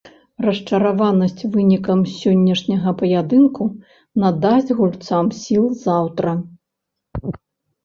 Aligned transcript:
Расчараванасць 0.43 1.43
вынікам 1.55 1.99
сённяшняга 2.21 2.89
паядынку 3.03 3.69
надасць 4.25 4.75
гульцам 4.81 5.25
сіл 5.43 5.71
заўтра. 5.85 6.37